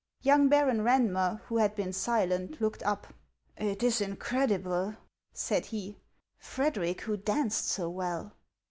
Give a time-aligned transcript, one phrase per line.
[0.23, 3.13] Young Baron Randmer, who had been silent, looked up."
[3.55, 4.95] It is incredible,"
[5.31, 5.99] said he;"
[6.39, 8.33] Frederic, who danced so well